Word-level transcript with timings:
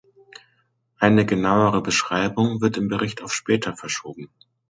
Eine 0.97 1.27
genauere 1.27 1.83
Beschreibung 1.83 2.59
wird 2.59 2.75
im 2.75 2.87
Bericht 2.87 3.21
auf 3.21 3.31
später 3.31 3.75
verschoben. 3.75 4.31